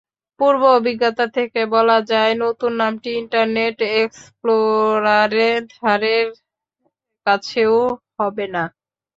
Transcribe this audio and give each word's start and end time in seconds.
পূর্ব 0.39 0.61
অভিজ্ঞতা 0.77 1.25
থেকে 1.37 1.61
বলা 1.75 1.97
যায়, 2.11 2.33
নতুন 2.43 2.71
নামটি 2.81 3.09
ইন্টারনেট 3.21 3.77
এক্সপ্লোরারে 3.99 5.49
ধারেকাছেও 5.75 7.77
হবে 8.17 8.45
না। 8.55 8.63